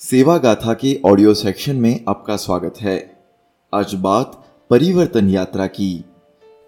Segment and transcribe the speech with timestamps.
[0.00, 3.24] सेवा गाथा के ऑडियो सेक्शन में आपका स्वागत है।
[3.74, 6.04] आज बात परिवर्तन यात्रा की।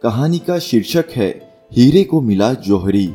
[0.03, 3.15] कहानी का शीर्षक है, हीरे को मिला जौहरी।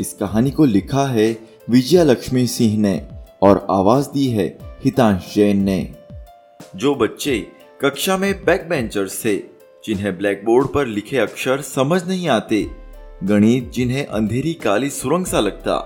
[0.00, 1.38] इस कहानी को लिखा है
[1.70, 3.08] विजया लक्ष्मी सिंह ने
[3.42, 5.94] और आवाज़ दी है हितांश जैन ने।
[6.76, 7.46] जो बच्चे
[7.80, 9.36] कक्षा में बैक बेंचर्स थे,
[9.84, 12.70] जिन्हें ब्लैक बोर्ड पर लिखे अक्षर समझ नहीं आते,
[13.24, 15.76] गणित जिन्हें अंधेरी काली सुरंग सा लगता,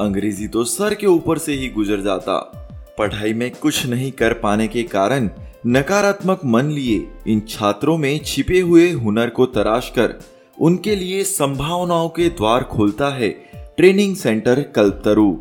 [0.00, 2.64] अंग्रेज़ी तो सर के ऊपर से ही गुजर जाता।
[2.98, 5.28] पढ़ाई में कुछ नहीं कर पाने के कारण
[5.66, 10.14] नकारात्मक मन लिए इन छात्रों में छिपे हुए हुनर को तराश कर
[10.60, 13.28] उनके लिए संभावनाओं के द्वार खोलता है
[13.76, 15.36] ट्रेनिंग सेंटर कल्पतरु।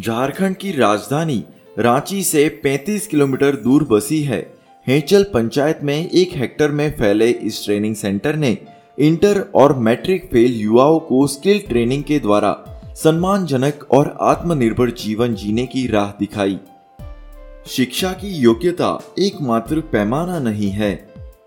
[0.00, 1.44] झारखंड की राजधानी
[1.78, 4.40] रांची से 35 किलोमीटर दूर बसी है।
[4.86, 8.56] हेचल पंचायत में एक हेक्टर में फैले इस ट्रेनिंग सेंटर ने
[8.98, 15.66] इंटर और मैट्रिक फेल युवाओं को स्किल ट्रेनिंग के द्वारा सम्मानजनक और आत्मनिर्भर जीवन जीने
[15.66, 16.58] की राह दिखाई।
[17.66, 20.92] शिक्षा की योग्यता एकमात्र पैमाना नहीं है।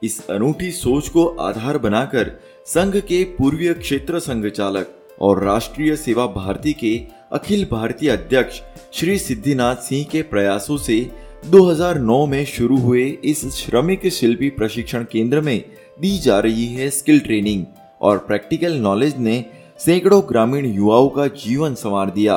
[0.03, 2.31] इस अनूठी सोच को आधार बनाकर
[2.65, 6.95] संघ के पूर्वीय क्षेत्र संघ चालक और राष्ट्रीय सेवा भारती के
[7.31, 8.61] अखिल भारतीय अध्यक्ष
[8.93, 10.99] श्री सिद्धिनाथ सिंह के प्रयासों से
[11.45, 15.59] 2009 में शुरू हुए इस श्रमिक शिल्पी प्रशिक्षण केंद्र में
[16.01, 17.65] दी जा रही है स्किल ट्रेनिंग
[18.01, 19.45] और प्रैक्टिकल नॉलेज ने
[19.79, 22.35] सैकड़ों ग्रामीण युवाओं का जीवन संवार दिया।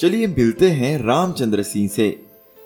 [0.00, 2.06] चलिए मिलते हैं रामचंद्र सिंह से।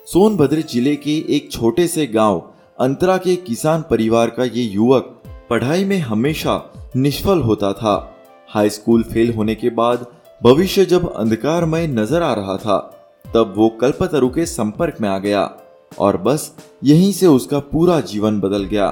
[0.07, 2.39] सोनभद्र ज़िले के एक छोटे से गाँव,
[2.79, 6.55] अंतरा के किसान परिवार का ये युवक पढ़ाई में हमेशा
[6.95, 7.95] निष्फल होता था।
[8.49, 10.05] हाई स्कूल फेल होने के बाद
[10.41, 12.79] भविष्य जब अंधकारमय नज़र आ रहा था,
[13.25, 15.43] तब वो कल्पतरु के संपर्क में आ गया
[15.99, 16.51] और बस
[16.83, 18.89] यहीं से उसका पूरा जीवन बदल गया।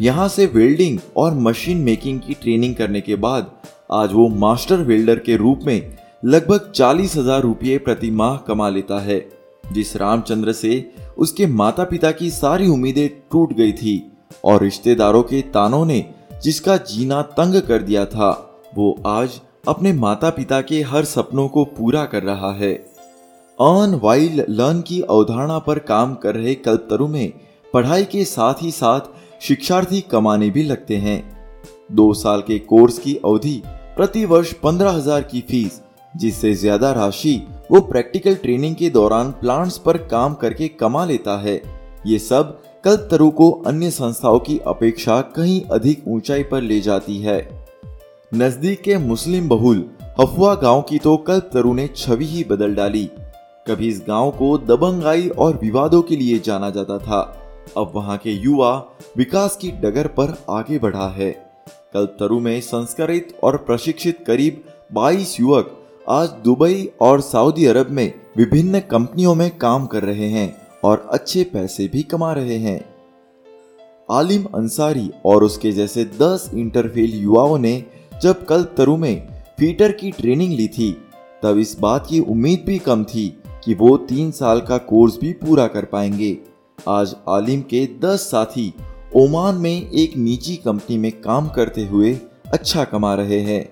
[0.00, 3.50] यहाँ से वेल्डिंग और मशीन मेकिंग की ट्रेनिंग करने के बाद,
[3.92, 9.00] आज वो मास्टर वेल्डर के रूप में लगभग चालीस हज़ार रुपये प्रति माह कमा लेता
[9.00, 9.18] है।
[9.72, 14.02] जिस रामचंद्र से उसके माता पिता की सारी उम्मीदें टूट गई थी
[14.44, 16.04] और रिश्तेदारों के तानों ने
[16.42, 18.30] जिसका जीना तंग कर दिया था,
[18.74, 22.72] वो आज अपने माता पिता के हर सपनों को पूरा कर रहा है।
[23.58, 27.32] अर्न वाइल लर्न की अवधारणा पर काम कर रहे कल्पतरु में
[27.74, 31.22] पढ़ाई के साथ ही साथ शिक्षार्थी कमाने भी लगते हैं।
[31.92, 33.60] दो साल के कोर्स की अवधि
[33.96, 35.80] प्रति वर्ष पंद्रह हज़ार की फ़ीस,
[36.14, 37.40] जिससे ज़्यादा राशि
[37.70, 41.60] वो प्रैक्टिकल ट्रेनिंग के दौरान प्लांट्स पर काम करके कमा लेता है।
[42.06, 47.38] ये सब कल्पतरु को अन्य संस्थाओं की अपेक्षा कहीं अधिक ऊंचाई पर ले जाती है।
[48.32, 49.84] नज़दीक के मुस्लिम बहुल
[50.20, 53.08] हफुआ गाँव की तो कल्पतरु ने छवि ही बदल डाली।
[53.66, 57.20] कभी इस गाँव को दबंगाई और विवादों के लिए जाना जाता था।
[57.76, 61.30] अब वहाँ के युवा विकास की डगर पर आगे बढ़ा है।
[61.94, 65.74] कल्पतरु में संस्कारित और प्रशिक्षित करीब 22 युवक
[66.08, 71.44] आज दुबई और सऊदी अरब में विभिन्न कंपनियों में काम कर रहे हैं और अच्छे
[71.44, 72.84] पैसे भी कमा रहे हैं।
[74.10, 77.84] आलिम अंसारी और उसके जैसे 10 इंटरफेल युवाओं ने
[78.22, 81.02] जब कल तरु में फीटर की ट्रेनिंग ली थी,
[81.42, 85.32] तब इस बात की उम्मीद भी कम थी कि वो तीन साल का कोर्स भी
[85.32, 86.38] पूरा कर पाएँगे।
[86.88, 88.72] आज आलिम के 10 साथी
[89.16, 92.14] ओमान में एक निजी कंपनी में काम करते हुए
[92.52, 93.68] अच्छा कमा रहे हैं।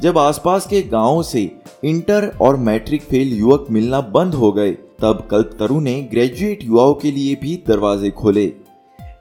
[0.00, 1.50] जब आसपास के गाँवों से
[1.84, 7.10] इंटर और मैट्रिक फेल युवक मिलना बंद हो गए, तब कल्पतरु ने ग्रेजुएट युवाओं के
[7.10, 8.52] लिए भी दरवाजे खोले।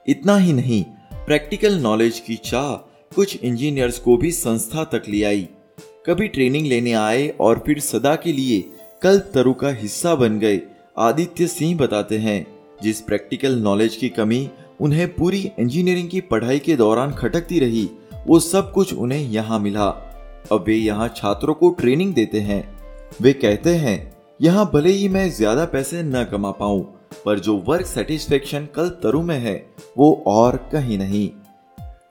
[0.07, 0.83] इतना ही नहीं,
[1.25, 2.73] प्रैक्टिकल नॉलेज की चाह
[3.15, 5.47] कुछ इंजीनियर्स को भी संस्था तक ले आई।
[6.05, 8.59] कभी ट्रेनिंग लेने आए और फिर सदा के लिए
[9.01, 10.61] कल्पतरु का हिस्सा बन गए,
[10.97, 14.49] आदित्य सिंह बताते हैं। जिस प्रैक्टिकल नॉलेज की कमी
[14.81, 17.89] उन्हें पूरी इंजीनियरिंग की पढ़ाई के दौरान खटकती रही,
[18.27, 19.87] वो सब कुछ उन्हें यहाँ मिला।
[20.51, 22.63] अब वे यहाँ छात्रों को ट्रेनिंग देते हैं।
[23.21, 26.81] वे कहते हैं, यहाँ भले ही मैं ज़्यादा पैसे न कमा पाऊँ,
[27.25, 29.55] पर जो वर्क सेटिस्फेक्शन कल तरु में है,
[29.97, 31.29] वो और कहीं नहीं।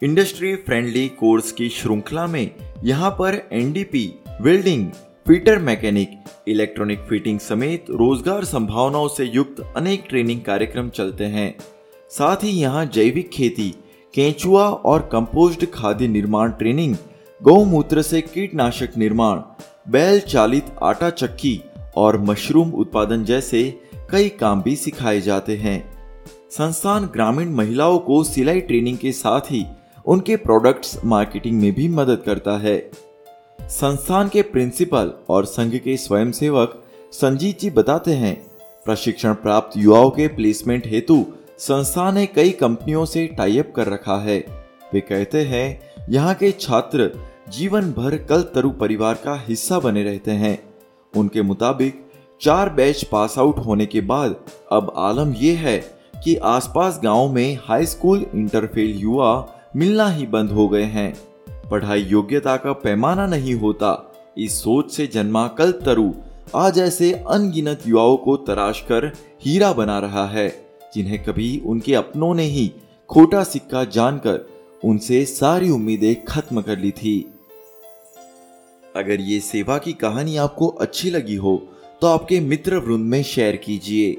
[0.02, 2.50] इंडस्ट्री फ्रेंडली कोर्स की श्रृंखला में
[2.84, 4.86] यहाँ पर NDP welding
[5.26, 6.10] fitter mechanic,
[6.48, 11.54] electronic fitting समेत रोज़गार संभावनाओं से युक्त अनेक ट्रेनिंग कार्यक्रम चलते हैं।
[12.10, 13.68] साथ ही यहाँ जैविक खेती,
[14.14, 16.96] केंचुआ और कंपोस्ट खाद्य निर्माण ट्रेनिंग,
[17.40, 19.40] गौमूत्र से कीटनाशक निर्माण,
[19.88, 21.60] बैल चालित आटा चक्की
[21.96, 23.62] और मशरूम उत्पादन जैसे
[24.10, 25.82] कई काम भी सिखाए जाते हैं।
[26.50, 29.64] संस्थान ग्रामीण महिलाओं को सिलाई ट्रेनिंग के साथ ही
[30.06, 32.76] उनके प्रोडक्ट्स मार्केटिंग में भी मदद करता है।
[33.70, 36.72] संस्थान के प्रिंसिपल और संघ के स्वयंसेवक
[37.12, 38.34] संजीत जी बताते हैं,
[38.86, 41.24] प्रशिक्षण प्राप्त युवाओं के प्लेसमेंट हेतु
[41.58, 44.38] संस्था ने कई कंपनियों से टाइप कर रखा है।
[44.94, 45.80] वे कहते हैं,
[46.10, 47.10] यहाँ के छात्र
[47.48, 50.58] जीवन भर कल तरु परिवार का हिस्सा बने रहते हैं।
[51.14, 52.04] उनके मुताबिक,
[52.40, 54.36] चार बैच पास आउट होने के बाद
[54.72, 55.78] अब आलम यह है
[56.24, 59.32] कि आसपास गाँव में हाई स्कूल इंटरफेल युवा
[59.76, 61.12] मिलना ही बंद हो गए हैं।
[61.70, 63.92] पढ़ाई योग्यता का पैमाना नहीं होता।
[64.38, 66.10] इस सोच से जन्मा कल तरु
[66.56, 69.06] आज ऐसे अनगिनत युवाओं को तराश कर
[69.42, 70.48] हीरा बना रहा है,
[70.94, 72.70] जिन्हें कभी उनके अपनों ने ही
[73.10, 74.46] खोटा सिक्का जानकर
[74.84, 77.18] उनसे सारी उम्मीदें खत्म कर ली थी।
[78.94, 81.56] अगर ये सेवा की कहानी आपको अच्छी लगी हो
[82.02, 84.16] तो आपके मित्र वृंद में शेयर कीजिए।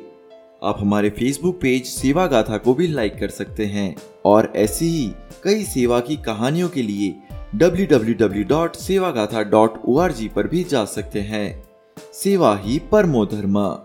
[0.63, 3.95] आप हमारे फेसबुक पेज सेवा गाथा को भी लाइक कर सकते हैं
[4.25, 5.07] और ऐसी ही
[5.43, 7.13] कई सेवा की कहानियों के लिए
[7.55, 11.69] www.sevagata.org पर भी जा सकते हैं।
[12.13, 13.77] सेवा ही परमो धर्म।